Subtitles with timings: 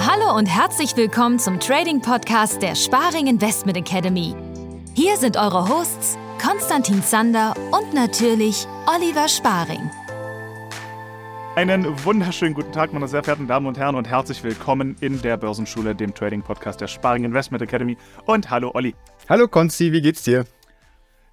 [0.00, 4.34] Hallo und herzlich willkommen zum Trading Podcast der Sparing Investment Academy.
[4.94, 9.90] Hier sind eure Hosts Konstantin Zander und natürlich Oliver Sparing.
[11.54, 15.36] Einen wunderschönen guten Tag, meine sehr verehrten Damen und Herren, und herzlich willkommen in der
[15.36, 17.96] Börsenschule, dem Trading-Podcast der Sparing Investment Academy.
[18.26, 18.94] Und hallo, Olli.
[19.28, 20.44] Hallo, Konsti, wie geht's dir?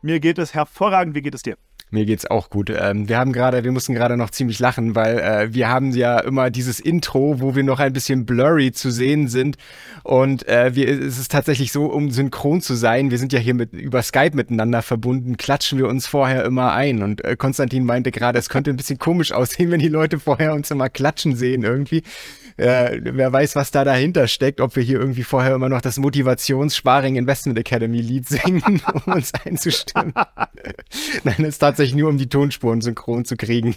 [0.01, 1.15] Mir geht es hervorragend.
[1.15, 1.57] Wie geht es dir?
[1.91, 2.69] Mir geht's auch gut.
[2.69, 6.19] Ähm, wir haben gerade, wir mussten gerade noch ziemlich lachen, weil äh, wir haben ja
[6.19, 9.57] immer dieses Intro, wo wir noch ein bisschen blurry zu sehen sind.
[10.03, 13.55] Und äh, wir, es ist tatsächlich so, um synchron zu sein, wir sind ja hier
[13.55, 17.01] mit über Skype miteinander verbunden, klatschen wir uns vorher immer ein.
[17.01, 20.53] Und äh, Konstantin meinte gerade, es könnte ein bisschen komisch aussehen, wenn die Leute vorher
[20.53, 22.03] uns immer klatschen sehen irgendwie.
[22.59, 25.97] Äh, wer weiß, was da dahinter steckt, ob wir hier irgendwie vorher immer noch das
[25.97, 30.13] Motivations-Sparing Investment Academy Lied singen, um uns einzustimmen.
[31.23, 33.75] Nein, es ist tatsächlich nur, um die Tonspuren synchron zu kriegen.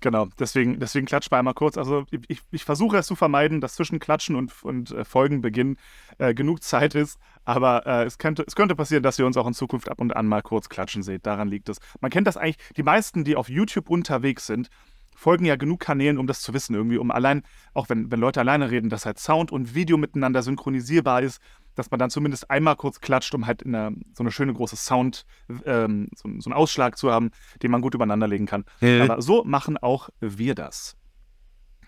[0.00, 1.78] Genau, deswegen, deswegen klatscht mal einmal kurz.
[1.78, 5.78] Also ich, ich versuche es zu vermeiden, dass zwischen Klatschen und, und äh, Folgenbeginn
[6.18, 7.18] äh, genug Zeit ist.
[7.44, 10.14] Aber äh, es, könnte, es könnte passieren, dass ihr uns auch in Zukunft ab und
[10.14, 11.26] an mal kurz klatschen seht.
[11.26, 11.78] Daran liegt es.
[12.00, 14.68] Man kennt das eigentlich, die meisten, die auf YouTube unterwegs sind,
[15.16, 18.40] folgen ja genug Kanälen, um das zu wissen, irgendwie, um allein, auch wenn, wenn Leute
[18.40, 21.40] alleine reden, dass halt Sound und Video miteinander synchronisierbar ist,
[21.76, 25.24] dass man dann zumindest einmal kurz klatscht, um halt eine, so eine schöne große Sound,
[25.64, 27.30] ähm, so, so, einen Ausschlag zu haben,
[27.62, 28.64] den man gut übereinander legen kann.
[28.80, 29.02] Mhm.
[29.02, 30.96] Aber so machen auch wir das.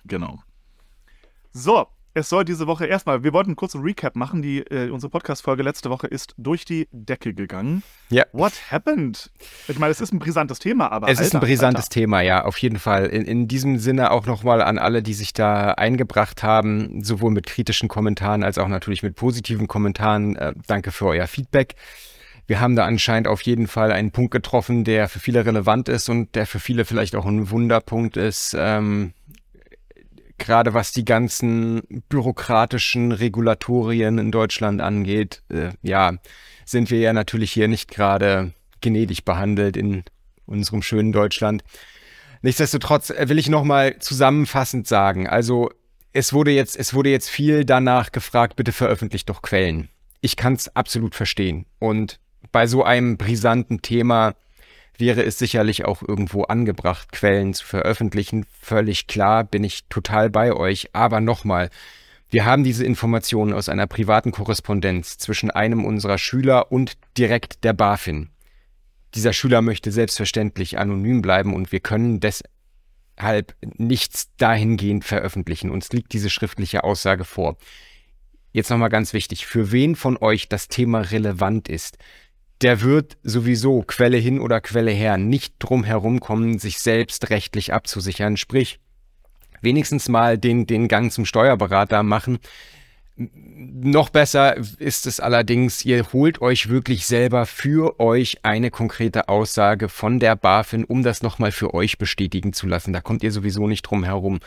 [0.04, 0.40] Genau.
[1.50, 4.42] So, es soll diese Woche erstmal, wir wollten einen kurzen Recap machen.
[4.42, 7.82] Die, äh, unsere Podcast-Folge letzte Woche ist durch die Decke gegangen.
[8.10, 8.24] Ja.
[8.32, 9.30] What happened?
[9.68, 11.08] Ich meine, es ist ein brisantes Thema, aber.
[11.08, 11.94] Es Alter, ist ein brisantes Alter.
[11.94, 13.06] Thema, ja, auf jeden Fall.
[13.06, 17.46] In, in diesem Sinne auch nochmal an alle, die sich da eingebracht haben, sowohl mit
[17.46, 20.36] kritischen Kommentaren als auch natürlich mit positiven Kommentaren.
[20.36, 21.74] Äh, danke für euer Feedback.
[22.46, 26.08] Wir haben da anscheinend auf jeden Fall einen Punkt getroffen, der für viele relevant ist
[26.08, 28.56] und der für viele vielleicht auch ein Wunderpunkt ist.
[28.58, 29.12] Ähm,
[30.38, 36.14] gerade was die ganzen bürokratischen Regulatorien in Deutschland angeht, äh, ja,
[36.64, 40.04] sind wir ja natürlich hier nicht gerade gnädig behandelt in
[40.46, 41.64] unserem schönen Deutschland.
[42.42, 45.70] Nichtsdestotrotz äh, will ich nochmal zusammenfassend sagen, also
[46.12, 49.88] es wurde jetzt, es wurde jetzt viel danach gefragt, bitte veröffentlicht doch Quellen.
[50.20, 51.66] Ich kann es absolut verstehen.
[51.78, 52.18] Und
[52.50, 54.34] bei so einem brisanten Thema
[54.98, 58.46] wäre es sicherlich auch irgendwo angebracht, Quellen zu veröffentlichen.
[58.60, 60.90] Völlig klar, bin ich total bei euch.
[60.94, 61.70] Aber nochmal,
[62.30, 67.72] wir haben diese Informationen aus einer privaten Korrespondenz zwischen einem unserer Schüler und direkt der
[67.72, 68.28] BaFin.
[69.14, 75.70] Dieser Schüler möchte selbstverständlich anonym bleiben und wir können deshalb nichts dahingehend veröffentlichen.
[75.70, 77.56] Uns liegt diese schriftliche Aussage vor.
[78.52, 81.96] Jetzt nochmal ganz wichtig, für wen von euch das Thema relevant ist,
[82.62, 87.72] der wird sowieso Quelle hin oder Quelle her nicht drum herum kommen, sich selbst rechtlich
[87.72, 88.36] abzusichern.
[88.36, 88.80] Sprich,
[89.60, 92.38] wenigstens mal den, den Gang zum Steuerberater machen.
[93.16, 99.88] Noch besser ist es allerdings, ihr holt euch wirklich selber für euch eine konkrete Aussage
[99.88, 102.92] von der BaFin, um das nochmal für euch bestätigen zu lassen.
[102.92, 104.38] Da kommt ihr sowieso nicht drum herum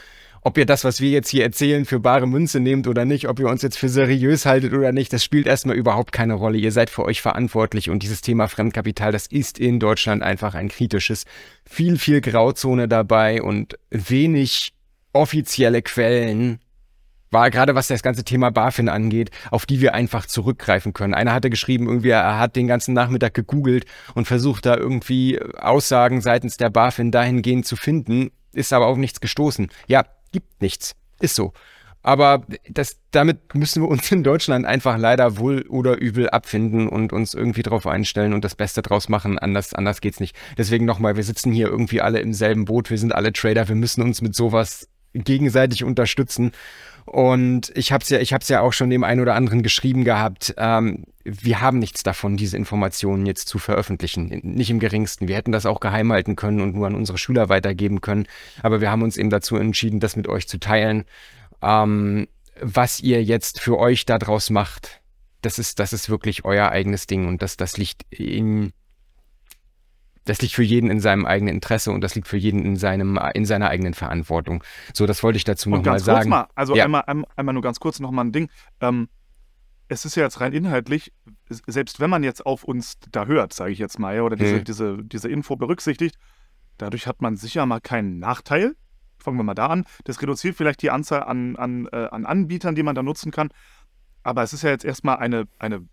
[0.41, 3.39] ob ihr das, was wir jetzt hier erzählen, für bare Münze nehmt oder nicht, ob
[3.39, 6.57] ihr uns jetzt für seriös haltet oder nicht, das spielt erstmal überhaupt keine Rolle.
[6.57, 10.69] Ihr seid für euch verantwortlich und dieses Thema Fremdkapital, das ist in Deutschland einfach ein
[10.69, 11.25] kritisches.
[11.69, 14.73] Viel, viel Grauzone dabei und wenig
[15.13, 16.59] offizielle Quellen
[17.31, 21.13] war gerade was das ganze Thema BaFin angeht, auf die wir einfach zurückgreifen können.
[21.13, 23.85] Einer hatte geschrieben, irgendwie er hat den ganzen Nachmittag gegoogelt
[24.15, 29.21] und versucht da irgendwie Aussagen seitens der BaFin dahingehend zu finden, ist aber auf nichts
[29.21, 29.69] gestoßen.
[29.87, 30.95] Ja, gibt nichts.
[31.19, 31.53] Ist so.
[32.03, 37.13] Aber das, damit müssen wir uns in Deutschland einfach leider wohl oder übel abfinden und
[37.13, 39.37] uns irgendwie drauf einstellen und das Beste draus machen.
[39.37, 40.35] Anders, anders geht's nicht.
[40.57, 42.89] Deswegen nochmal, wir sitzen hier irgendwie alle im selben Boot.
[42.89, 43.67] Wir sind alle Trader.
[43.67, 46.51] Wir müssen uns mit sowas gegenseitig unterstützen.
[47.05, 50.03] Und ich habe es ja, ich habe ja auch schon dem einen oder anderen geschrieben
[50.03, 50.53] gehabt.
[50.57, 54.27] Ähm, wir haben nichts davon, diese Informationen jetzt zu veröffentlichen.
[54.43, 55.27] Nicht im geringsten.
[55.27, 58.27] Wir hätten das auch geheim halten können und nur an unsere Schüler weitergeben können.
[58.61, 61.05] Aber wir haben uns eben dazu entschieden, das mit euch zu teilen.
[61.61, 62.27] Ähm,
[62.61, 65.01] was ihr jetzt für euch daraus macht,
[65.41, 68.73] das ist, das ist wirklich euer eigenes Ding und das, das liegt in,
[70.25, 73.19] das liegt für jeden in seinem eigenen Interesse und das liegt für jeden in, seinem,
[73.33, 74.63] in seiner eigenen Verantwortung.
[74.93, 76.29] So, das wollte ich dazu nochmal sagen.
[76.29, 76.85] Mal, also ja.
[76.85, 77.03] einmal,
[77.35, 78.49] einmal nur ganz kurz nochmal ein Ding.
[78.79, 79.09] Ähm,
[79.87, 81.11] es ist ja jetzt rein inhaltlich,
[81.49, 84.63] selbst wenn man jetzt auf uns da hört, sage ich jetzt mal, oder diese, hm.
[84.63, 86.15] diese, diese Info berücksichtigt,
[86.77, 88.75] dadurch hat man sicher mal keinen Nachteil.
[89.17, 89.85] Fangen wir mal da an.
[90.05, 93.49] Das reduziert vielleicht die Anzahl an, an, äh, an Anbietern, die man da nutzen kann.
[94.23, 95.85] Aber es ist ja jetzt erstmal eine, eine,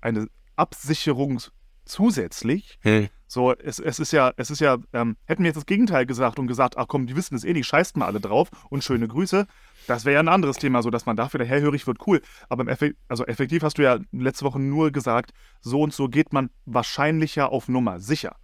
[0.00, 1.50] eine Absicherungs-
[1.84, 2.78] zusätzlich.
[2.80, 3.08] Hm.
[3.26, 6.38] So, es, es ist ja, es ist ja, ähm, hätten wir jetzt das Gegenteil gesagt
[6.38, 9.08] und gesagt, ach komm, die wissen es eh nicht, scheißt mal alle drauf und schöne
[9.08, 9.46] Grüße.
[9.86, 12.22] Das wäre ja ein anderes Thema, so dass man dafür der hellhörig wird, cool.
[12.48, 16.32] Aber Effekt, also effektiv hast du ja letzte Woche nur gesagt, so und so geht
[16.32, 18.36] man wahrscheinlicher auf Nummer sicher.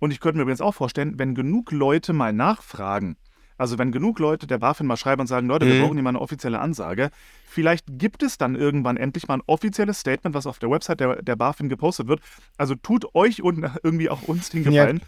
[0.00, 3.16] Und ich könnte mir übrigens auch vorstellen, wenn genug Leute mal nachfragen,
[3.62, 5.82] also wenn genug Leute der BaFin mal schreiben und sagen, Leute, wir mhm.
[5.82, 7.10] brauchen hier mal eine offizielle Ansage,
[7.46, 11.22] vielleicht gibt es dann irgendwann endlich mal ein offizielles Statement, was auf der Website der,
[11.22, 12.20] der BaFin gepostet wird.
[12.56, 14.98] Also tut euch und irgendwie auch uns den Gefallen.
[14.98, 15.06] Ja.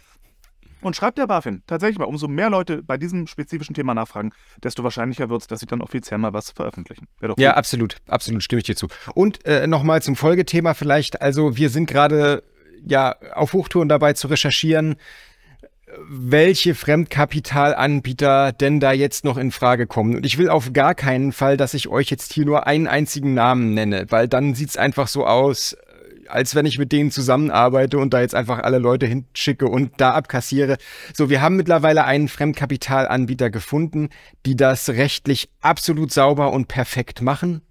[0.79, 4.31] Und schreibt der BaFin tatsächlich mal, umso mehr Leute bei diesem spezifischen Thema nachfragen,
[4.63, 7.07] desto wahrscheinlicher wird es, dass sie dann offiziell mal was veröffentlichen.
[7.21, 7.57] ja, gut.
[7.57, 8.87] absolut, absolut, stimme ich dir zu.
[9.15, 11.21] Und äh, nochmal zum Folgethema vielleicht.
[11.21, 12.43] Also wir sind gerade
[12.85, 14.95] ja auf Hochtouren dabei zu recherchieren,
[16.07, 20.15] welche Fremdkapitalanbieter denn da jetzt noch in Frage kommen.
[20.15, 23.33] Und ich will auf gar keinen Fall, dass ich euch jetzt hier nur einen einzigen
[23.33, 25.77] Namen nenne, weil dann sieht es einfach so aus,
[26.27, 30.11] als wenn ich mit denen zusammenarbeite und da jetzt einfach alle Leute hinschicke und da
[30.11, 30.77] abkassiere.
[31.13, 34.09] So, wir haben mittlerweile einen Fremdkapitalanbieter gefunden,
[34.45, 37.61] die das rechtlich absolut sauber und perfekt machen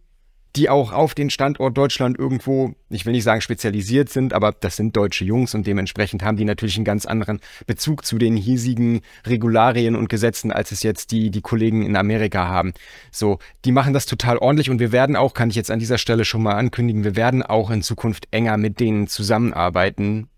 [0.57, 4.77] die auch auf den Standort Deutschland irgendwo, ich will nicht sagen spezialisiert sind, aber das
[4.77, 9.01] sind deutsche Jungs und dementsprechend haben die natürlich einen ganz anderen Bezug zu den hiesigen
[9.27, 12.73] Regularien und Gesetzen, als es jetzt die, die Kollegen in Amerika haben.
[13.11, 15.99] So, die machen das total ordentlich und wir werden auch, kann ich jetzt an dieser
[15.99, 20.29] Stelle schon mal ankündigen, wir werden auch in Zukunft enger mit denen zusammenarbeiten,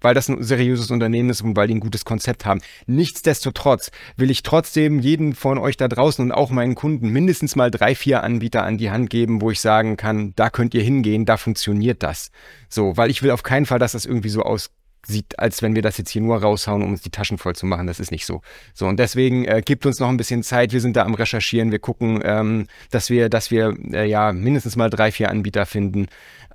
[0.00, 2.60] weil das ein seriöses Unternehmen ist und weil die ein gutes Konzept haben.
[2.86, 7.70] Nichtsdestotrotz will ich trotzdem jeden von euch da draußen und auch meinen Kunden mindestens mal
[7.70, 11.24] drei, vier Anbieter an die Hand geben, wo ich sagen kann, da könnt ihr hingehen,
[11.24, 12.30] da funktioniert das.
[12.68, 14.70] So, weil ich will auf keinen Fall, dass das irgendwie so aus
[15.06, 17.66] sieht, als wenn wir das jetzt hier nur raushauen, um uns die Taschen voll zu
[17.66, 17.86] machen.
[17.86, 18.42] Das ist nicht so.
[18.74, 20.72] So, und deswegen äh, gibt uns noch ein bisschen Zeit.
[20.72, 21.70] Wir sind da am Recherchieren.
[21.70, 26.06] Wir gucken, ähm, dass wir, dass wir äh, ja mindestens mal drei, vier Anbieter finden,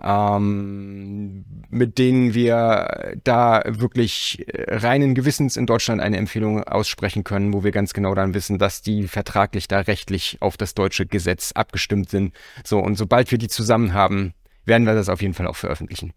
[0.04, 7.54] ähm, mit denen wir da wirklich äh, reinen Gewissens in Deutschland eine Empfehlung aussprechen können,
[7.54, 11.52] wo wir ganz genau dann wissen, dass die vertraglich da rechtlich auf das deutsche Gesetz
[11.54, 12.34] abgestimmt sind.
[12.66, 14.34] So, und sobald wir die zusammen haben,
[14.66, 16.14] werden wir das auf jeden Fall auch veröffentlichen.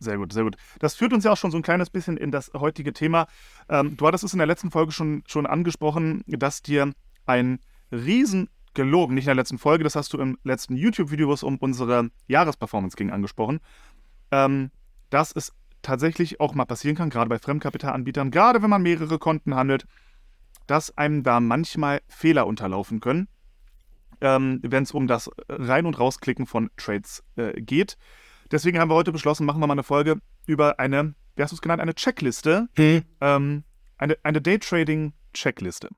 [0.00, 0.56] Sehr gut, sehr gut.
[0.78, 3.26] Das führt uns ja auch schon so ein kleines bisschen in das heutige Thema.
[3.68, 6.92] Ähm, du hattest es in der letzten Folge schon, schon angesprochen, dass dir
[7.26, 7.60] ein
[7.92, 11.42] riesen gelogen, nicht in der letzten Folge, das hast du im letzten YouTube-Video, wo es
[11.42, 13.60] um unsere Jahresperformance ging, angesprochen,
[14.30, 14.70] ähm,
[15.10, 15.52] dass es
[15.82, 19.84] tatsächlich auch mal passieren kann, gerade bei Fremdkapitalanbietern, gerade wenn man mehrere Konten handelt,
[20.66, 23.28] dass einem da manchmal Fehler unterlaufen können,
[24.20, 27.98] ähm, wenn es um das Rein- und Rausklicken von Trades äh, geht.
[28.50, 30.16] Deswegen haben wir heute beschlossen, machen wir mal eine Folge
[30.46, 33.02] über eine, wie hast du es genannt, eine Checkliste, hm.
[33.20, 33.64] ähm,
[33.98, 35.88] eine, eine Daytrading-Checkliste.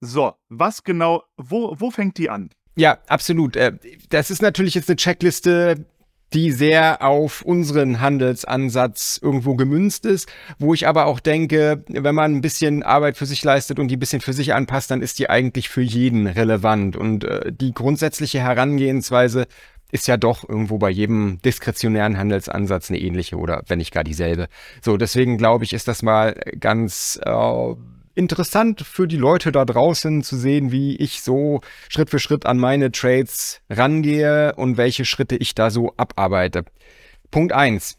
[0.00, 2.50] So, was genau, wo, wo fängt die an?
[2.76, 3.56] Ja, absolut.
[3.56, 3.78] Äh,
[4.10, 5.86] das ist natürlich jetzt eine Checkliste,
[6.32, 12.36] die sehr auf unseren Handelsansatz irgendwo gemünzt ist, wo ich aber auch denke, wenn man
[12.36, 15.18] ein bisschen Arbeit für sich leistet und die ein bisschen für sich anpasst, dann ist
[15.18, 16.96] die eigentlich für jeden relevant.
[16.96, 19.46] Und äh, die grundsätzliche Herangehensweise
[19.90, 24.48] ist ja doch irgendwo bei jedem diskretionären Handelsansatz eine ähnliche oder wenn nicht gar dieselbe.
[24.82, 27.74] So, deswegen glaube ich, ist das mal ganz äh,
[28.14, 32.58] interessant für die Leute da draußen zu sehen, wie ich so Schritt für Schritt an
[32.58, 36.64] meine Trades rangehe und welche Schritte ich da so abarbeite.
[37.30, 37.96] Punkt eins: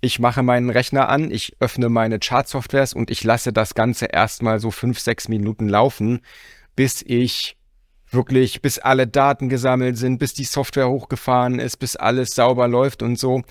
[0.00, 4.58] Ich mache meinen Rechner an, ich öffne meine Chart-Softwares und ich lasse das Ganze erstmal
[4.58, 6.20] so fünf, sechs Minuten laufen,
[6.74, 7.56] bis ich
[8.12, 13.02] wirklich, bis alle Daten gesammelt sind, bis die Software hochgefahren ist, bis alles sauber läuft
[13.02, 13.42] und so.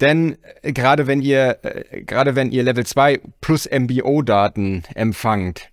[0.00, 5.70] Denn äh, gerade wenn ihr, äh, gerade wenn ihr Level 2 plus MBO-Daten empfangt,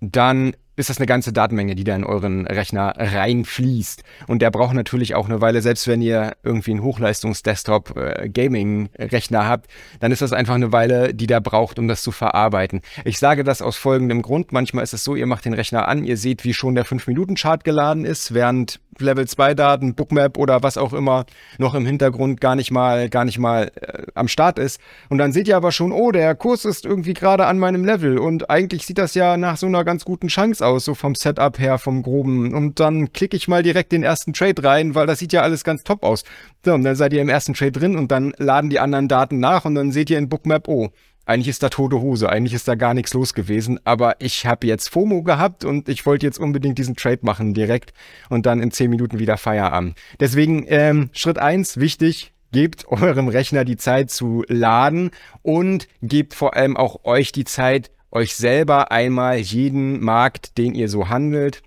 [0.00, 4.02] dann ist das eine ganze Datenmenge, die da in euren Rechner reinfließt.
[4.26, 9.70] Und der braucht natürlich auch eine Weile, selbst wenn ihr irgendwie einen Hochleistungs-Desktop-Gaming-Rechner äh, habt,
[10.00, 12.80] dann ist das einfach eine Weile, die der braucht, um das zu verarbeiten.
[13.04, 14.52] Ich sage das aus folgendem Grund.
[14.52, 17.64] Manchmal ist es so, ihr macht den Rechner an, ihr seht, wie schon der 5-Minuten-Chart
[17.64, 21.24] geladen ist, während Level 2 Daten, Bookmap oder was auch immer
[21.58, 24.80] noch im Hintergrund gar nicht mal, gar nicht mal äh, am Start ist.
[25.08, 28.18] Und dann seht ihr aber schon, oh, der Kurs ist irgendwie gerade an meinem Level
[28.18, 31.58] und eigentlich sieht das ja nach so einer ganz guten Chance aus, so vom Setup
[31.58, 32.54] her, vom groben.
[32.54, 35.64] Und dann klicke ich mal direkt den ersten Trade rein, weil das sieht ja alles
[35.64, 36.24] ganz top aus.
[36.64, 39.38] So, und dann seid ihr im ersten Trade drin und dann laden die anderen Daten
[39.38, 40.90] nach und dann seht ihr in Bookmap, oh,
[41.26, 44.66] eigentlich ist da tote Hose, eigentlich ist da gar nichts los gewesen, aber ich habe
[44.66, 47.94] jetzt FOMO gehabt und ich wollte jetzt unbedingt diesen Trade machen direkt
[48.28, 49.96] und dann in 10 Minuten wieder Feierabend.
[50.20, 55.10] Deswegen ähm, Schritt eins wichtig, gebt eurem Rechner die Zeit zu laden
[55.42, 60.88] und gebt vor allem auch euch die Zeit, euch selber einmal jeden Markt, den ihr
[60.88, 61.62] so handelt,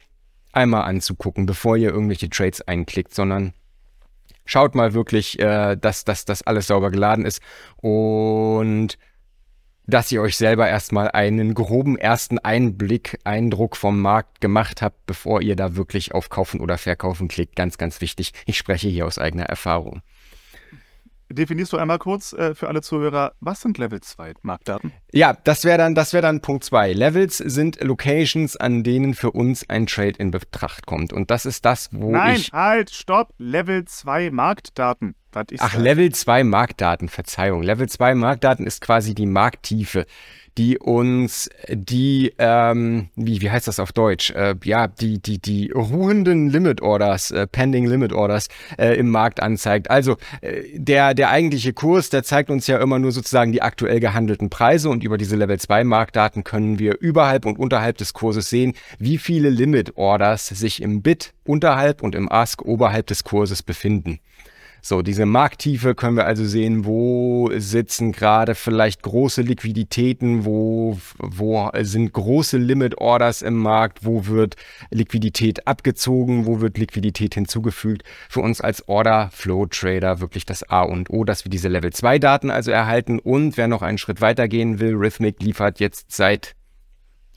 [0.52, 3.54] einmal anzugucken, bevor ihr irgendwelche Trades einklickt, sondern
[4.48, 7.42] Schaut mal wirklich, äh, dass, dass das alles sauber geladen ist
[7.76, 8.98] und
[9.88, 15.42] dass ihr euch selber erstmal einen groben ersten Einblick, Eindruck vom Markt gemacht habt, bevor
[15.42, 17.56] ihr da wirklich auf Kaufen oder Verkaufen klickt.
[17.56, 18.32] Ganz, ganz wichtig.
[18.46, 20.02] Ich spreche hier aus eigener Erfahrung.
[21.30, 24.94] Definierst du einmal kurz äh, für alle Zuhörer, was sind Level 2 Marktdaten?
[25.12, 26.94] Ja, das wäre dann, das wäre dann Punkt 2.
[26.94, 31.12] Levels sind Locations, an denen für uns ein Trade in Betracht kommt.
[31.12, 32.54] Und das ist das, wo Nein, ich.
[32.54, 33.34] halt, stopp.
[33.38, 35.16] Level 2 Marktdaten.
[35.38, 35.84] Was ist Ach, das?
[35.84, 37.62] Level 2 Marktdaten, Verzeihung.
[37.62, 40.08] Level 2 Marktdaten ist quasi die Markttiefe
[40.58, 44.32] die uns die, ähm, wie, wie heißt das auf Deutsch?
[44.32, 49.40] Äh, ja, die, die, die ruhenden Limit Orders, äh, Pending Limit Orders äh, im Markt
[49.40, 49.92] anzeigt.
[49.92, 54.00] Also äh, der, der eigentliche Kurs, der zeigt uns ja immer nur sozusagen die aktuell
[54.00, 58.50] gehandelten Preise und über diese Level 2 Marktdaten können wir überhalb und unterhalb des Kurses
[58.50, 63.62] sehen, wie viele Limit Orders sich im Bid unterhalb und im Ask oberhalb des Kurses
[63.62, 64.20] befinden.
[64.82, 71.70] So, diese Markttiefe können wir also sehen, wo sitzen gerade vielleicht große Liquiditäten, wo, wo
[71.82, 74.56] sind große Limit Orders im Markt, wo wird
[74.90, 78.04] Liquidität abgezogen, wo wird Liquidität hinzugefügt.
[78.30, 81.92] Für uns als Order Flow Trader wirklich das A und O, dass wir diese Level
[81.92, 83.20] 2 Daten also erhalten.
[83.20, 86.56] Und wer noch einen Schritt weiter gehen will, Rhythmic liefert jetzt seit,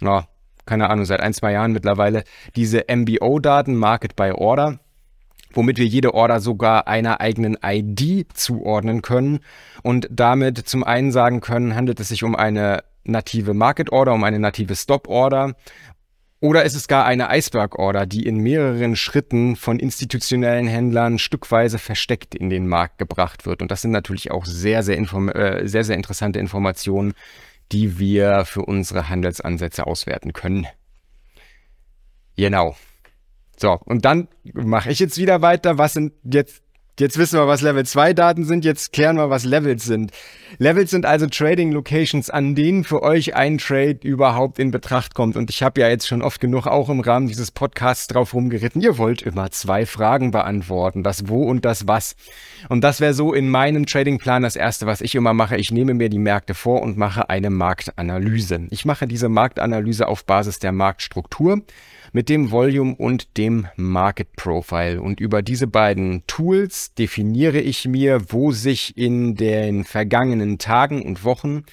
[0.00, 0.28] na,
[0.66, 2.22] keine Ahnung, seit ein, zwei Jahren mittlerweile
[2.54, 4.78] diese MBO-Daten, Market by Order
[5.52, 9.40] womit wir jede Order sogar einer eigenen ID zuordnen können
[9.82, 14.24] und damit zum einen sagen können, handelt es sich um eine native Market Order, um
[14.24, 15.54] eine native Stop Order
[16.42, 21.78] oder ist es gar eine Iceberg Order, die in mehreren Schritten von institutionellen Händlern stückweise
[21.78, 23.60] versteckt in den Markt gebracht wird.
[23.60, 27.12] Und das sind natürlich auch sehr, sehr, äh, sehr, sehr interessante Informationen,
[27.72, 30.66] die wir für unsere Handelsansätze auswerten können.
[32.36, 32.74] Genau.
[33.60, 35.76] So, und dann mache ich jetzt wieder weiter.
[35.76, 36.62] Was sind jetzt
[36.98, 38.62] Jetzt wissen wir, was Level 2 Daten sind.
[38.62, 40.12] Jetzt klären wir, was Levels sind.
[40.58, 45.34] Levels sind also Trading Locations, an denen für euch ein Trade überhaupt in Betracht kommt.
[45.34, 48.82] Und ich habe ja jetzt schon oft genug auch im Rahmen dieses Podcasts drauf rumgeritten.
[48.82, 51.02] Ihr wollt immer zwei Fragen beantworten.
[51.02, 52.16] Das Wo und das Was.
[52.68, 55.56] Und das wäre so in meinem Tradingplan das erste, was ich immer mache.
[55.56, 58.66] Ich nehme mir die Märkte vor und mache eine Marktanalyse.
[58.68, 61.62] Ich mache diese Marktanalyse auf Basis der Marktstruktur
[62.12, 65.00] mit dem Volume und dem Market Profile.
[65.00, 71.24] Und über diese beiden Tools definiere ich mir, wo sich in den vergangenen Tagen und
[71.24, 71.64] Wochen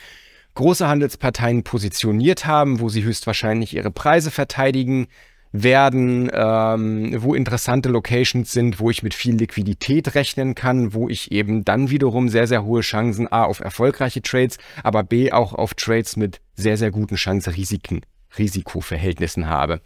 [0.55, 5.07] große Handelsparteien positioniert haben, wo sie höchstwahrscheinlich ihre Preise verteidigen
[5.51, 11.31] werden, ähm, wo interessante Locations sind, wo ich mit viel Liquidität rechnen kann, wo ich
[11.31, 15.73] eben dann wiederum sehr, sehr hohe Chancen A auf erfolgreiche Trades, aber B auch auf
[15.73, 18.01] Trades mit sehr, sehr guten Chance-Risiken,
[18.37, 19.81] Risikoverhältnissen habe.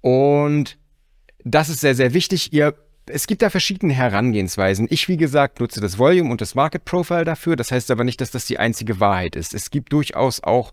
[0.00, 0.78] Und
[1.44, 2.52] das ist sehr, sehr wichtig.
[2.52, 2.74] Ihr
[3.10, 4.86] es gibt da verschiedene Herangehensweisen.
[4.90, 7.56] Ich, wie gesagt, nutze das Volume und das Market Profile dafür.
[7.56, 9.54] Das heißt aber nicht, dass das die einzige Wahrheit ist.
[9.54, 10.72] Es gibt durchaus auch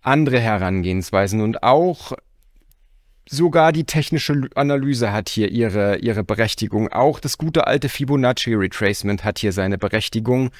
[0.00, 2.12] andere Herangehensweisen und auch
[3.28, 6.88] sogar die technische Analyse hat hier ihre, ihre Berechtigung.
[6.88, 10.50] Auch das gute alte Fibonacci Retracement hat hier seine Berechtigung.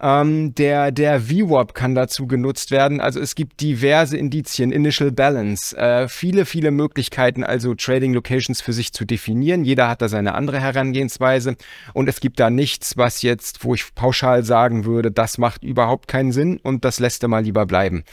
[0.00, 3.00] Ähm, der der VWAP kann dazu genutzt werden.
[3.00, 8.74] Also es gibt diverse Indizien, Initial Balance, äh, viele, viele Möglichkeiten, also Trading Locations für
[8.74, 9.64] sich zu definieren.
[9.64, 11.56] Jeder hat da seine andere Herangehensweise
[11.94, 16.08] und es gibt da nichts, was jetzt, wo ich pauschal sagen würde, das macht überhaupt
[16.08, 18.04] keinen Sinn und das lässt er mal lieber bleiben.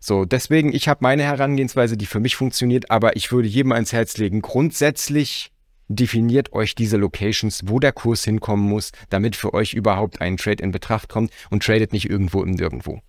[0.00, 3.92] So, deswegen, ich habe meine Herangehensweise, die für mich funktioniert, aber ich würde jedem ans
[3.92, 5.52] Herz legen, grundsätzlich
[5.88, 10.62] definiert euch diese Locations, wo der Kurs hinkommen muss, damit für euch überhaupt ein Trade
[10.62, 13.00] in Betracht kommt und tradet nicht irgendwo im Nirgendwo.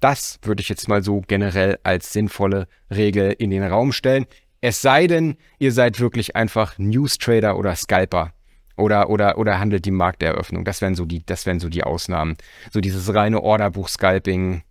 [0.00, 4.26] Das würde ich jetzt mal so generell als sinnvolle Regel in den Raum stellen.
[4.60, 8.32] Es sei denn, ihr seid wirklich einfach News Trader oder Scalper
[8.76, 10.64] oder, oder, oder handelt die Markteröffnung.
[10.64, 12.36] Das wären so die, das wären so die Ausnahmen.
[12.70, 14.62] So dieses reine Orderbuch-Scalping,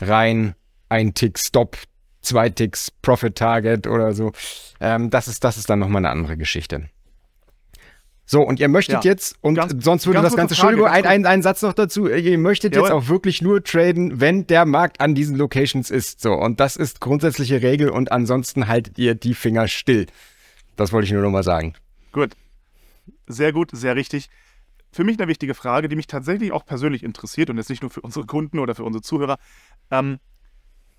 [0.00, 0.54] rein
[0.88, 1.76] ein Tick Stop,
[2.26, 4.32] zwei Ticks Profit Target oder so.
[4.80, 6.88] Ähm, das, ist, das ist dann nochmal eine andere Geschichte.
[8.28, 9.10] So, und ihr möchtet ja.
[9.12, 12.08] jetzt, und ganz, sonst würde das Ganze, Frage, Entschuldigung, ein, ein, ein Satz noch dazu,
[12.08, 12.88] ihr möchtet Jawohl.
[12.88, 16.20] jetzt auch wirklich nur traden, wenn der Markt an diesen Locations ist.
[16.20, 20.06] So, und das ist grundsätzliche Regel und ansonsten haltet ihr die Finger still.
[20.74, 21.74] Das wollte ich nur nochmal sagen.
[22.10, 22.32] Gut.
[23.28, 24.28] Sehr gut, sehr richtig.
[24.90, 27.90] Für mich eine wichtige Frage, die mich tatsächlich auch persönlich interessiert und jetzt nicht nur
[27.90, 29.38] für unsere Kunden oder für unsere Zuhörer.
[29.92, 30.18] Ähm,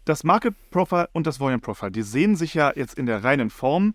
[0.07, 3.49] das Market Profile und das Volume Profile, die sehen sich ja jetzt in der reinen
[3.49, 3.93] Form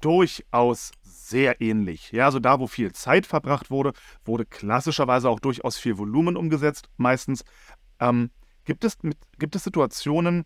[0.00, 2.12] durchaus sehr ähnlich.
[2.12, 3.92] Ja, also da, wo viel Zeit verbracht wurde,
[4.24, 7.44] wurde klassischerweise auch durchaus viel Volumen umgesetzt, meistens.
[7.98, 8.30] Ähm,
[8.64, 8.98] gibt, es,
[9.38, 10.44] gibt es Situationen,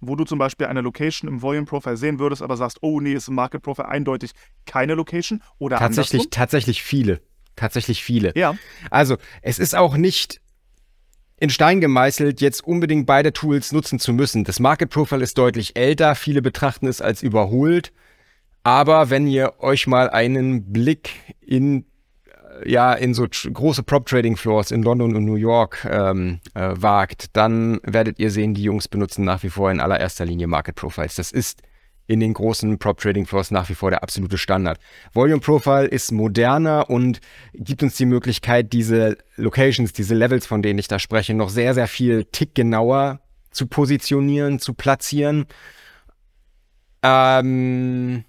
[0.00, 3.12] wo du zum Beispiel eine Location im Volume Profile sehen würdest, aber sagst, oh nee,
[3.12, 4.32] ist im Market Profile eindeutig
[4.66, 6.30] keine Location oder tatsächlich, andersrum?
[6.30, 7.20] Tatsächlich viele.
[7.56, 8.32] tatsächlich viele.
[8.34, 8.56] Ja.
[8.90, 10.40] Also, es ist auch nicht
[11.36, 14.44] in Stein gemeißelt, jetzt unbedingt beide Tools nutzen zu müssen.
[14.44, 17.92] Das Market Profile ist deutlich älter, viele betrachten es als überholt.
[18.62, 21.10] Aber wenn ihr euch mal einen Blick
[21.40, 21.84] in
[22.64, 27.36] ja in so große Prop Trading Floors in London und New York ähm, äh, wagt,
[27.36, 31.16] dann werdet ihr sehen, die Jungs benutzen nach wie vor in allererster Linie Market Profiles.
[31.16, 31.62] Das ist
[32.06, 34.78] in den großen Prop Trading Floors nach wie vor der absolute Standard.
[35.12, 37.20] Volume Profile ist moderner und
[37.54, 41.74] gibt uns die Möglichkeit, diese Locations, diese Levels, von denen ich da spreche, noch sehr,
[41.74, 43.20] sehr viel tick genauer
[43.50, 45.46] zu positionieren, zu platzieren.
[47.02, 48.24] Ähm,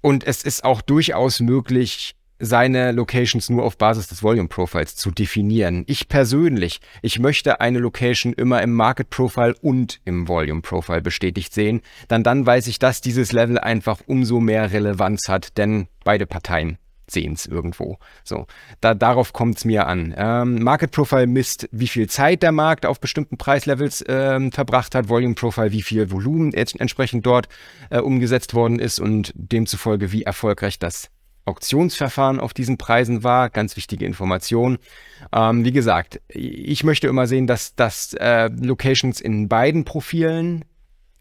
[0.00, 5.10] und es ist auch durchaus möglich, seine Locations nur auf Basis des Volume Profiles zu
[5.10, 5.84] definieren.
[5.86, 11.52] Ich persönlich, ich möchte eine Location immer im Market Profile und im Volume Profile bestätigt
[11.52, 16.26] sehen, dann dann weiß ich, dass dieses Level einfach umso mehr Relevanz hat, denn beide
[16.26, 17.98] Parteien sehen es irgendwo.
[18.22, 18.46] So,
[18.80, 20.14] da, darauf kommt es mir an.
[20.16, 25.08] Ähm, Market Profile misst, wie viel Zeit der Markt auf bestimmten Preislevels ähm, verbracht hat.
[25.08, 27.48] Volume Profile, wie viel Volumen entsprechend dort
[27.90, 31.10] äh, umgesetzt worden ist und demzufolge, wie erfolgreich das
[31.44, 33.50] Auktionsverfahren auf diesen Preisen war.
[33.50, 34.78] Ganz wichtige Information.
[35.32, 40.64] Ähm, wie gesagt, ich möchte immer sehen, dass, dass äh, Locations in beiden Profilen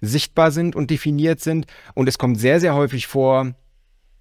[0.02, 1.66] sichtbar sind und definiert sind.
[1.94, 3.54] Und es kommt sehr, sehr häufig vor,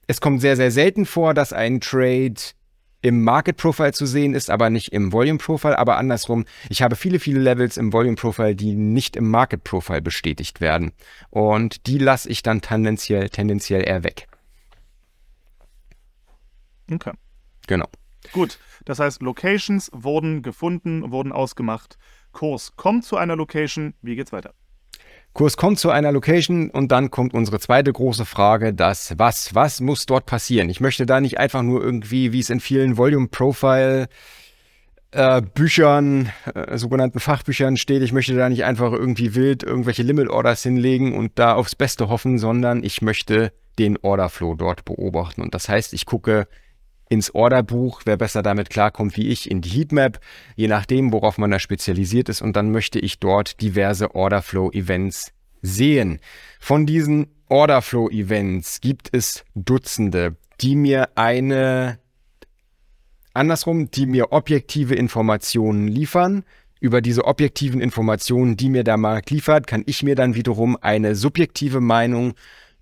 [0.07, 2.35] es kommt sehr, sehr selten vor, dass ein Trade
[3.03, 5.79] im Market Profile zu sehen ist, aber nicht im Volume Profile.
[5.79, 10.03] Aber andersrum, ich habe viele, viele Levels im Volume Profile, die nicht im Market Profile
[10.03, 10.93] bestätigt werden.
[11.31, 14.29] Und die lasse ich dann tendenziell, tendenziell eher weg.
[16.95, 17.13] Okay.
[17.67, 17.89] Genau.
[18.33, 21.99] Gut, das heißt, Locations wurden gefunden, wurden ausgemacht.
[22.33, 23.95] Kurs kommt zu einer Location.
[24.01, 24.55] Wie geht's weiter?
[25.33, 29.81] Kurs kommt zu einer Location und dann kommt unsere zweite große Frage, das was, was
[29.81, 30.69] muss dort passieren?
[30.69, 34.09] Ich möchte da nicht einfach nur irgendwie, wie es in vielen Volume Profile
[35.13, 40.29] äh, Büchern, äh, sogenannten Fachbüchern steht, ich möchte da nicht einfach irgendwie wild irgendwelche Limit
[40.29, 45.41] Orders hinlegen und da aufs Beste hoffen, sondern ich möchte den Orderflow dort beobachten.
[45.41, 46.47] Und das heißt, ich gucke
[47.13, 50.19] ins Orderbuch, wer besser damit klarkommt wie ich, in die Heatmap,
[50.57, 52.41] je nachdem, worauf man da spezialisiert ist.
[52.41, 56.21] Und dann möchte ich dort diverse Orderflow-Events sehen.
[56.59, 61.99] Von diesen Orderflow-Events gibt es Dutzende, die mir eine,
[63.35, 66.45] andersrum, die mir objektive Informationen liefern.
[66.81, 71.15] Über diese objektiven Informationen, die mir der Markt liefert, kann ich mir dann wiederum eine
[71.15, 72.33] subjektive Meinung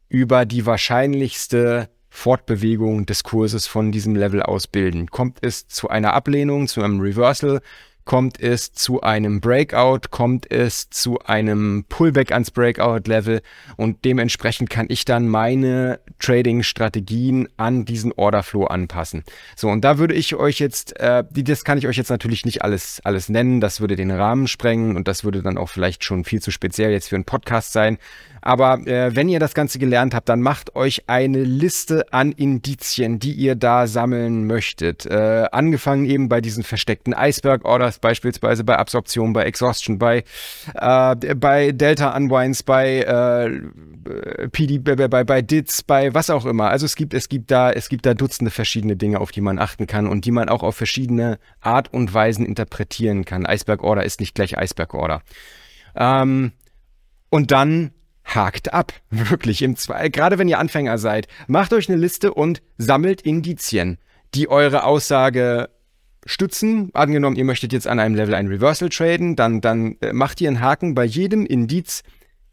[0.08, 5.06] über die wahrscheinlichste Fortbewegung des Kurses von diesem Level aus bilden.
[5.10, 7.60] Kommt es zu einer Ablehnung, zu einem Reversal,
[8.04, 13.40] kommt es zu einem Breakout, kommt es zu einem Pullback ans Breakout-Level
[13.76, 19.22] und dementsprechend kann ich dann meine Trading-Strategien an diesen Orderflow anpassen.
[19.54, 22.62] So, und da würde ich euch jetzt, äh, das kann ich euch jetzt natürlich nicht
[22.62, 26.24] alles, alles nennen, das würde den Rahmen sprengen und das würde dann auch vielleicht schon
[26.24, 27.98] viel zu speziell jetzt für einen Podcast sein.
[28.42, 33.18] Aber äh, wenn ihr das Ganze gelernt habt, dann macht euch eine Liste an Indizien,
[33.18, 35.06] die ihr da sammeln möchtet.
[35.06, 40.24] Äh, angefangen eben bei diesen versteckten Iceberg-Orders, beispielsweise bei Absorption, bei Exhaustion, bei,
[40.74, 46.70] äh, bei Delta-Unwinds, bei äh, PD, bei, bei, bei DITs, bei was auch immer.
[46.70, 49.58] Also es gibt, es gibt da, es gibt da Dutzende verschiedene Dinge, auf die man
[49.58, 53.44] achten kann und die man auch auf verschiedene Art und Weisen interpretieren kann.
[53.44, 55.22] Iceberg-Order ist nicht gleich Iceberg-Order.
[55.94, 56.52] Ähm,
[57.30, 57.92] und dann
[58.34, 58.92] hakt ab.
[59.10, 63.98] Wirklich im Zwei gerade wenn ihr Anfänger seid, macht euch eine Liste und sammelt Indizien,
[64.34, 65.68] die eure Aussage
[66.26, 66.90] stützen.
[66.92, 70.48] Angenommen, ihr möchtet jetzt an einem Level ein Reversal traden, dann, dann äh, macht ihr
[70.48, 72.02] einen Haken bei jedem Indiz,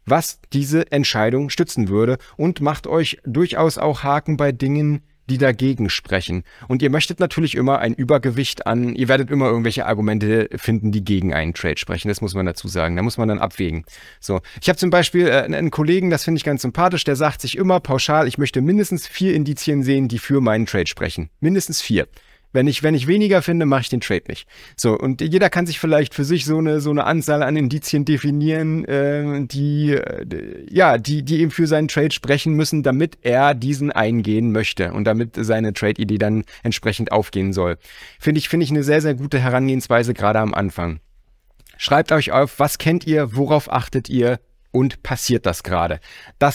[0.06, 5.90] was diese Entscheidung stützen würde und macht euch durchaus auch Haken bei Dingen, die dagegen
[5.90, 6.44] sprechen.
[6.68, 11.04] Und ihr möchtet natürlich immer ein Übergewicht an, ihr werdet immer irgendwelche Argumente finden, die
[11.04, 12.08] gegen einen Trade sprechen.
[12.08, 12.96] Das muss man dazu sagen.
[12.96, 13.84] Da muss man dann abwägen.
[14.20, 14.40] So.
[14.60, 17.56] Ich habe zum Beispiel äh, einen Kollegen, das finde ich ganz sympathisch, der sagt sich
[17.56, 21.30] immer pauschal, ich möchte mindestens vier Indizien sehen, die für meinen Trade sprechen.
[21.40, 22.08] Mindestens vier.
[22.52, 24.48] Wenn ich, wenn ich weniger finde, mache ich den Trade nicht.
[24.76, 28.04] So, und jeder kann sich vielleicht für sich so eine, so eine Anzahl an Indizien
[28.04, 33.54] definieren, äh, die, äh, ja, die, die eben für seinen Trade sprechen müssen, damit er
[33.54, 37.76] diesen eingehen möchte und damit seine Trade-Idee dann entsprechend aufgehen soll.
[38.18, 41.00] Finde ich, finde ich eine sehr, sehr gute Herangehensweise, gerade am Anfang.
[41.76, 46.00] Schreibt euch auf, was kennt ihr, worauf achtet ihr und passiert das gerade.
[46.38, 46.54] Das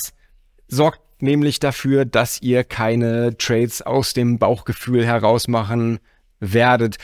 [0.67, 5.99] sorgt nämlich dafür, dass ihr keine Trades aus dem Bauchgefühl heraus machen
[6.39, 6.97] werdet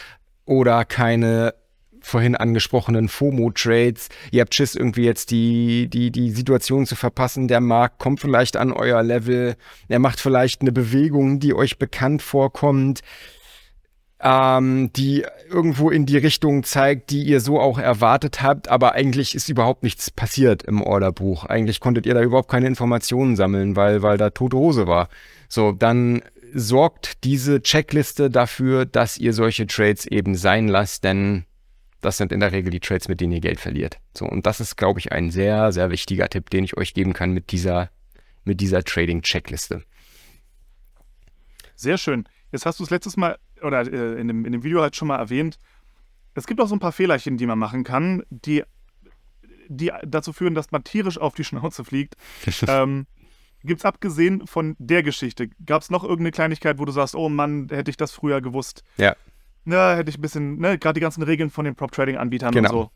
[0.45, 1.53] oder keine
[2.01, 4.09] vorhin angesprochenen FOMO-Trades.
[4.31, 7.47] Ihr habt Schiss, irgendwie jetzt die, die, die Situation zu verpassen.
[7.47, 9.55] Der Markt kommt vielleicht an euer Level.
[9.87, 13.01] Er macht vielleicht eine Bewegung, die euch bekannt vorkommt.
[14.21, 19.33] Ähm, die irgendwo in die Richtung zeigt, die ihr so auch erwartet habt, aber eigentlich
[19.33, 21.45] ist überhaupt nichts passiert im Orderbuch.
[21.45, 25.09] Eigentlich konntet ihr da überhaupt keine Informationen sammeln, weil, weil da tote Hose war.
[25.47, 26.21] So, dann
[26.53, 31.45] sorgt diese Checkliste dafür, dass ihr solche Trades eben sein lasst, denn
[32.01, 33.99] das sind in der Regel die Trades, mit denen ihr Geld verliert.
[34.17, 37.13] So, und das ist, glaube ich, ein sehr, sehr wichtiger Tipp, den ich euch geben
[37.13, 37.89] kann mit dieser,
[38.43, 39.83] mit dieser Trading-Checkliste.
[41.75, 42.25] Sehr schön.
[42.51, 45.07] Jetzt hast du es letztes Mal oder äh, in, dem, in dem Video halt schon
[45.07, 45.57] mal erwähnt.
[46.33, 48.63] Es gibt auch so ein paar Fehlerchen, die man machen kann, die,
[49.67, 52.15] die dazu führen, dass man tierisch auf die Schnauze fliegt.
[52.67, 53.07] ähm,
[53.63, 57.27] Gibt es abgesehen von der Geschichte, gab es noch irgendeine Kleinigkeit, wo du sagst, oh
[57.27, 58.83] Mann, hätte ich das früher gewusst?
[58.97, 59.15] Ja.
[59.65, 62.69] Na, hätte ich ein bisschen, ne, gerade die ganzen Regeln von den Prop-Trading-Anbietern genau.
[62.69, 62.91] und so.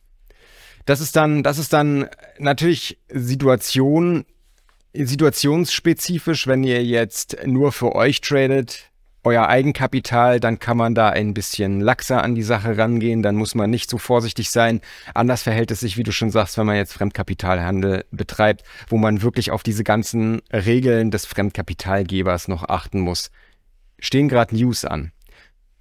[0.86, 2.08] Das ist dann, das ist dann
[2.40, 4.26] natürlich Situation,
[4.94, 8.92] situationsspezifisch, wenn ihr jetzt nur für euch tradet,
[9.24, 13.56] euer Eigenkapital, dann kann man da ein bisschen laxer an die Sache rangehen, dann muss
[13.56, 14.82] man nicht so vorsichtig sein.
[15.14, 19.22] Anders verhält es sich, wie du schon sagst, wenn man jetzt Fremdkapitalhandel betreibt, wo man
[19.22, 23.32] wirklich auf diese ganzen Regeln des Fremdkapitalgebers noch achten muss.
[24.00, 25.12] Stehen gerade News an.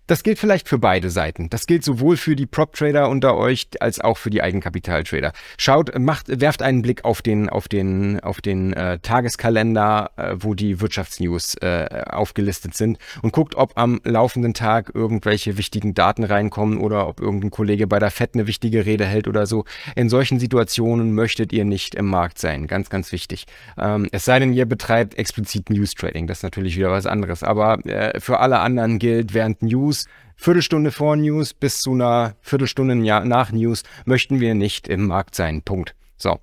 [0.08, 1.48] Das gilt vielleicht für beide Seiten.
[1.48, 5.32] Das gilt sowohl für die Prop-Trader unter euch als auch für die Eigenkapital-Trader.
[5.58, 10.54] Schaut, macht, werft einen Blick auf den, auf den, auf den äh, Tageskalender, äh, wo
[10.54, 16.78] die Wirtschaftsnews äh, aufgelistet sind und guckt, ob am laufenden Tag irgendwelche wichtigen Daten reinkommen
[16.78, 19.64] oder ob irgendein Kollege bei der FED eine wichtige Rede hält oder so.
[19.94, 22.66] In solchen Situationen möchtet ihr nicht im Markt sein.
[22.66, 23.46] Ganz, ganz wichtig.
[23.78, 26.26] Ähm, es sei denn, ihr betreibt explizit News Trading.
[26.26, 27.44] Das ist natürlich wieder was anderes.
[27.44, 32.34] Aber äh, für alle anderen gilt, während News News, Viertelstunde vor News bis zu einer
[32.40, 35.60] Viertelstunde nach News möchten wir nicht im Markt sein.
[35.60, 35.94] Punkt.
[36.16, 36.40] So.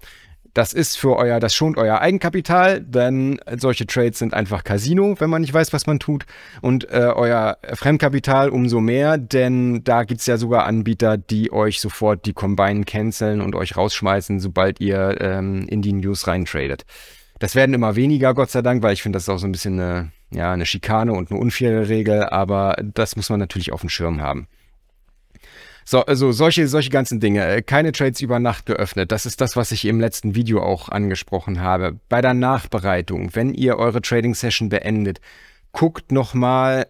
[0.54, 5.30] Das ist für euer, das schont euer Eigenkapital, denn solche Trades sind einfach Casino, wenn
[5.30, 6.26] man nicht weiß, was man tut.
[6.62, 11.80] Und äh, euer Fremdkapital umso mehr, denn da gibt es ja sogar Anbieter, die euch
[11.80, 16.84] sofort die Combine canceln und euch rausschmeißen, sobald ihr ähm, in die News reintradet.
[17.40, 19.52] Das werden immer weniger, Gott sei Dank, weil ich finde, das ist auch so ein
[19.52, 23.82] bisschen eine ja, eine Schikane und eine unfaire Regel, aber das muss man natürlich auf
[23.82, 24.48] dem Schirm haben.
[25.86, 27.44] So, also solche, solche ganzen Dinge.
[27.44, 29.12] Äh, keine Trades über Nacht geöffnet.
[29.12, 32.00] Das ist das, was ich im letzten Video auch angesprochen habe.
[32.10, 35.20] Bei der Nachbereitung, wenn ihr eure Trading Session beendet,
[35.72, 36.86] guckt nochmal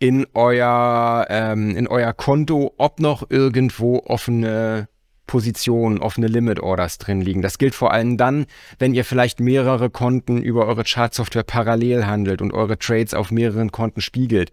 [0.00, 4.88] in euer, ähm, in euer Konto, ob noch irgendwo offene
[5.26, 7.42] Positionen, offene Limit Orders drin liegen.
[7.42, 8.46] Das gilt vor allem dann,
[8.78, 13.72] wenn ihr vielleicht mehrere Konten über eure Chartsoftware parallel handelt und eure Trades auf mehreren
[13.72, 14.52] Konten spiegelt.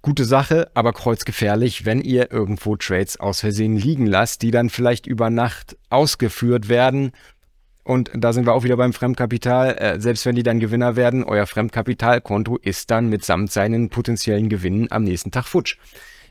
[0.00, 5.06] Gute Sache, aber kreuzgefährlich, wenn ihr irgendwo Trades aus Versehen liegen lasst, die dann vielleicht
[5.06, 7.10] über Nacht ausgeführt werden.
[7.82, 9.76] Und da sind wir auch wieder beim Fremdkapital.
[9.76, 14.86] Äh, selbst wenn die dann Gewinner werden, euer Fremdkapitalkonto ist dann mitsamt seinen potenziellen Gewinnen
[14.90, 15.78] am nächsten Tag futsch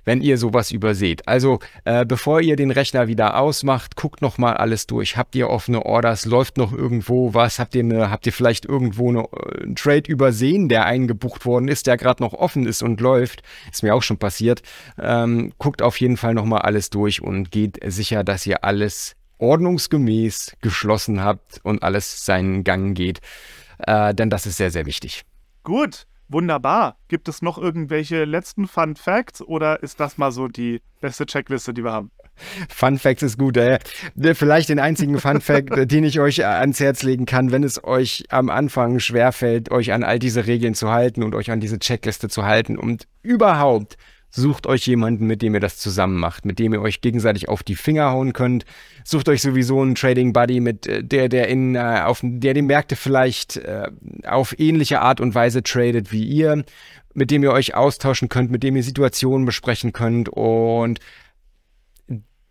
[0.08, 1.28] wenn ihr sowas überseht.
[1.28, 5.18] Also äh, bevor ihr den Rechner wieder ausmacht, guckt noch mal alles durch.
[5.18, 6.26] Habt ihr offene Orders?
[6.26, 7.60] Läuft noch irgendwo was?
[7.60, 11.68] Habt ihr eine, habt ihr vielleicht irgendwo eine, äh, einen Trade übersehen, der eingebucht worden
[11.68, 13.44] ist, der gerade noch offen ist und läuft?
[13.70, 14.62] Ist mir auch schon passiert.
[14.98, 19.18] Ähm, guckt auf jeden Fall noch mal alles durch und geht sicher, dass ihr alles
[19.40, 23.20] ordnungsgemäß geschlossen habt und alles seinen Gang geht.
[23.80, 25.26] Äh, denn das ist sehr, sehr wichtig.
[25.64, 26.08] Gut.
[26.30, 26.98] Wunderbar.
[27.08, 31.74] Gibt es noch irgendwelche letzten Fun Facts oder ist das mal so die beste Checkliste,
[31.74, 32.12] die wir haben?
[32.70, 33.58] Fun Facts ist gut.
[33.58, 33.80] Äh,
[34.34, 38.26] vielleicht den einzigen Fun Fact, den ich euch ans Herz legen kann, wenn es euch
[38.30, 42.30] am Anfang schwerfällt, euch an all diese Regeln zu halten und euch an diese Checkliste
[42.30, 43.98] zu halten und überhaupt
[44.30, 47.64] Sucht euch jemanden, mit dem ihr das zusammen macht, mit dem ihr euch gegenseitig auf
[47.64, 48.66] die Finger hauen könnt.
[49.04, 52.62] Sucht euch sowieso einen Trading Buddy, mit äh, der, der in, äh, auf, der die
[52.62, 53.90] Märkte vielleicht äh,
[54.26, 56.64] auf ähnliche Art und Weise tradet wie ihr,
[57.14, 61.00] mit dem ihr euch austauschen könnt, mit dem ihr Situationen besprechen könnt und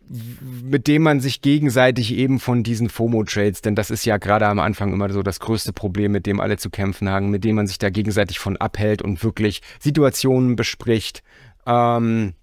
[0.09, 4.59] mit dem man sich gegenseitig eben von diesen FOMO-Trades, denn das ist ja gerade am
[4.59, 7.67] Anfang immer so das größte Problem, mit dem alle zu kämpfen haben, mit dem man
[7.67, 11.23] sich da gegenseitig von abhält und wirklich Situationen bespricht,
[11.67, 12.33] ähm,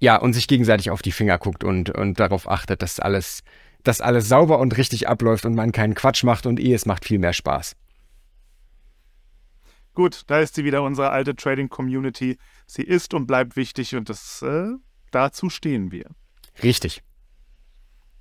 [0.00, 3.42] ja, und sich gegenseitig auf die Finger guckt und, und darauf achtet, dass alles,
[3.84, 7.04] dass alles sauber und richtig abläuft und man keinen Quatsch macht und eh, es macht
[7.04, 7.76] viel mehr Spaß.
[9.94, 12.38] Gut, da ist sie wieder, unsere alte Trading Community.
[12.66, 14.68] Sie ist und bleibt wichtig und das, äh,
[15.10, 16.06] dazu stehen wir.
[16.62, 17.02] Richtig.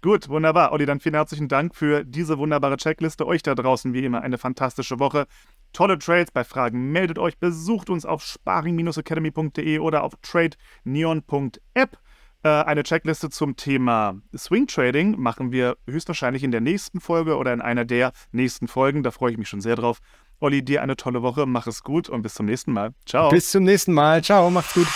[0.01, 0.71] Gut, wunderbar.
[0.71, 3.27] Olli, dann vielen herzlichen Dank für diese wunderbare Checkliste.
[3.27, 5.27] Euch da draußen wie immer eine fantastische Woche
[5.73, 6.31] tolle Trades.
[6.31, 11.97] Bei Fragen meldet euch, besucht uns auf sparing-academy.de oder auf tradeneon.app.
[12.41, 17.51] Äh, eine Checkliste zum Thema Swing Trading machen wir höchstwahrscheinlich in der nächsten Folge oder
[17.51, 19.03] in einer der nächsten Folgen.
[19.03, 19.99] Da freue ich mich schon sehr drauf.
[20.39, 22.93] Olli, dir eine tolle Woche, mach es gut und bis zum nächsten Mal.
[23.05, 23.29] Ciao.
[23.29, 24.23] Bis zum nächsten Mal.
[24.23, 24.87] Ciao, macht's gut.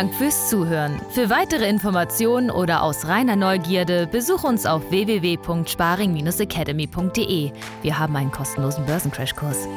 [0.00, 0.98] Dank fürs Zuhören.
[1.10, 7.52] Für weitere Informationen oder aus reiner Neugierde besuch uns auf www.sparing-academy.de.
[7.82, 9.68] Wir haben einen kostenlosen Börsencrashkurs.